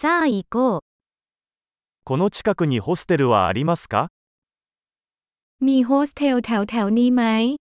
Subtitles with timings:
[0.00, 0.81] さあ行こう。
[2.03, 4.09] この近くにホステルはありますか
[5.59, 7.57] มีโฮสเทลแถวแถวๆนี้ไหม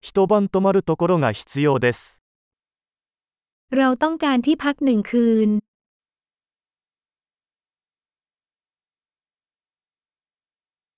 [0.00, 2.22] 一晩泊まるところが必要です。
[3.70, 5.60] เราต้องการที่พักหนึ่งคืน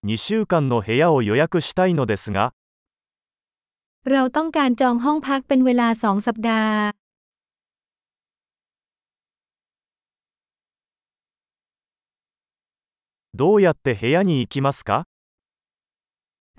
[0.04, 2.54] 2週間の部屋を予約したいのですが、
[4.11, 6.79] เราต้องการจองห้องพักเป็นเวลาสองสัปดาห์
[13.39, 15.05] どうやって部屋に行きますか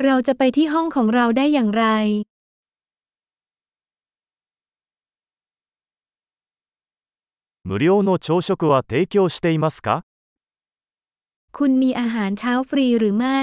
[0.02, 1.84] เราจะไปที่ห้องของเราได้อย่างไร
[7.64, 10.02] 無料の朝食は提供していますか
[11.52, 13.40] คุณมีอาหารเช้าฟรีหรือไม่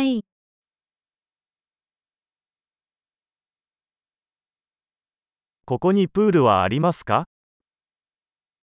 [5.65, 7.25] ここにプールはありますか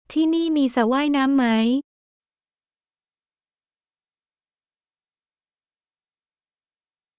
[0.08, 1.44] ที่นี่มีสระว่ายน้ำไหม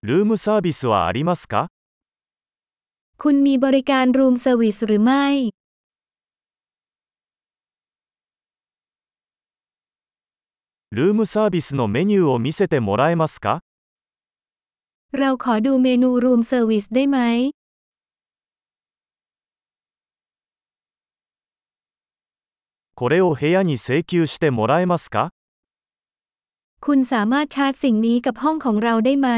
[0.03, 1.67] ルームサービスはありますか
[3.21, 5.25] คุณมีบริการรูมเซอร์วิสหรือไม่
[10.91, 13.61] ルームサービスのメニューを見せてもらえますか
[15.17, 17.17] เราขอดูเมนูรูมเซอร์วิสได้ไหม
[22.97, 25.31] これを部屋に請求してもらえますか
[26.85, 29.29] คุณสามารถชาร์จสิ่งนี้กับห้องของเราได้ไหม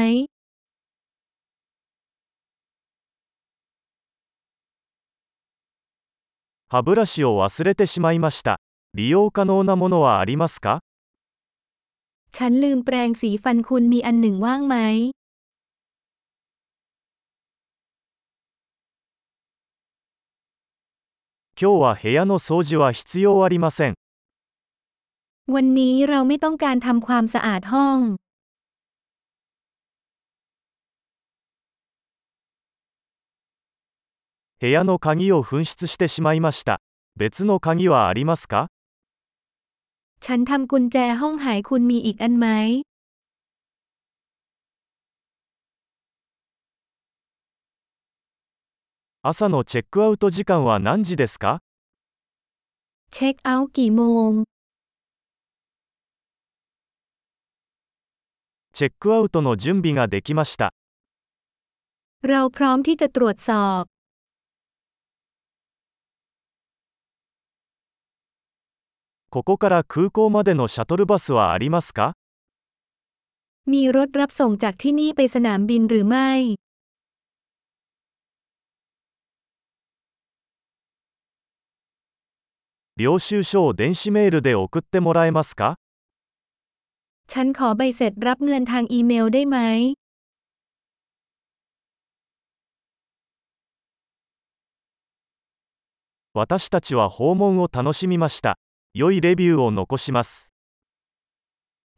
[6.68, 8.58] 歯ブラシを忘れてしまいました。
[8.92, 10.80] 利用可能なものはありますか
[12.32, 14.76] ฉันลืมแปรงสีฟันคุณมีอันหนึ่งว่างไหม
[21.60, 23.94] 今日は部屋の掃除は必要ありません。
[25.48, 28.00] วันนี้เราไม่ต้องการทำความสะอาดห้อง
[34.60, 36.80] 部屋の鍵を紛失してしまいました。
[37.16, 38.68] 別の鍵はありますか
[40.20, 42.46] ฉันทำกุญแจห้องหายคุณมีอีกอันไหม
[49.22, 51.58] 朝のチェックアウト時間は何時ですか
[53.10, 54.30] เช็คเอาท์กี่โมง
[58.72, 60.72] チェックアウトの準備ができました。
[62.22, 63.82] เราพร้อมที่จะตรวจสอบ
[69.30, 72.12] ここから空港までのシャトルバスはありますか
[73.66, 76.30] มีรถรับส่งจากที่นี่ไปสนามบินหรือไม่
[82.96, 85.76] 領収書を電子メールで送ってもらえますか
[87.28, 89.58] ฉันขอใบเสร็จรับเงินทางอีเมลได้ไหม
[96.32, 98.56] 私たちは訪問を楽しみました。
[98.94, 100.52] 良いレビューを残します。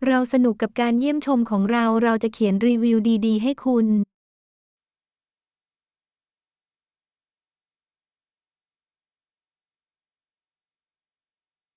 [0.01, 3.87] เราสนุกกับการเยี่ยมชมของเรา เราจะเขียนรีวิวดีๆ ให้คุณ